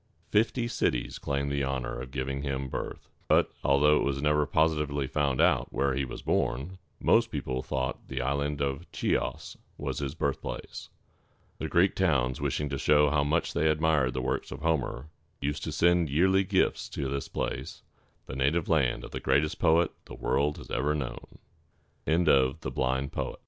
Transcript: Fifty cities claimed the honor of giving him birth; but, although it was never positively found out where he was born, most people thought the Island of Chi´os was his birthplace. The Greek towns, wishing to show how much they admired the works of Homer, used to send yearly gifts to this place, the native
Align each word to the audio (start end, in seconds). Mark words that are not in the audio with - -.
Fifty 0.31 0.67
cities 0.67 1.19
claimed 1.19 1.51
the 1.51 1.63
honor 1.63 2.01
of 2.01 2.09
giving 2.09 2.41
him 2.41 2.69
birth; 2.69 3.07
but, 3.27 3.51
although 3.63 3.97
it 3.97 4.03
was 4.03 4.19
never 4.19 4.47
positively 4.47 5.05
found 5.05 5.39
out 5.39 5.71
where 5.71 5.93
he 5.93 6.05
was 6.05 6.23
born, 6.23 6.79
most 6.99 7.29
people 7.29 7.61
thought 7.61 8.07
the 8.07 8.19
Island 8.19 8.61
of 8.63 8.89
Chi´os 8.91 9.57
was 9.77 9.99
his 9.99 10.15
birthplace. 10.15 10.89
The 11.59 11.67
Greek 11.69 11.93
towns, 11.93 12.41
wishing 12.41 12.67
to 12.69 12.79
show 12.79 13.11
how 13.11 13.23
much 13.23 13.53
they 13.53 13.69
admired 13.69 14.15
the 14.15 14.23
works 14.23 14.51
of 14.51 14.61
Homer, 14.61 15.11
used 15.39 15.63
to 15.65 15.71
send 15.71 16.09
yearly 16.09 16.43
gifts 16.45 16.89
to 16.89 17.07
this 17.07 17.27
place, 17.27 17.83
the 18.25 18.35
native 18.35 18.65